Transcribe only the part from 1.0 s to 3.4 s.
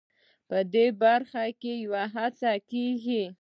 برخه کې یوه هڅه کېږي.